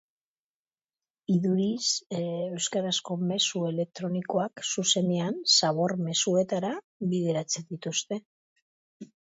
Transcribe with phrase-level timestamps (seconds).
[1.33, 1.89] Iduriz,
[2.21, 6.75] euskarazko mezu elektronikoak zuzenean zabor-mezuetara
[7.15, 8.23] bideratzen dituzte.